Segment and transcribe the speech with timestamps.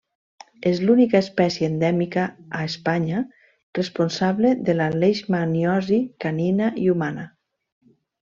[0.69, 2.23] És l'única espècie endèmica
[2.59, 3.19] a Espanya,
[3.79, 7.27] responsable de la leishmaniosi canina i humana.